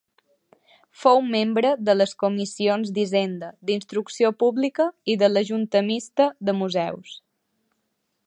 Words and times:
Fou 1.01 1.19
membre 1.33 1.73
de 1.89 1.93
les 1.97 2.13
comissions 2.23 2.93
d'Hisenda, 2.95 3.51
d'Instrucció 3.69 4.33
Pública 4.43 4.89
i 5.15 5.17
de 5.25 5.31
la 5.33 5.43
Junta 5.51 5.83
Mixta 5.93 6.29
de 6.49 6.57
Museus. 6.63 7.13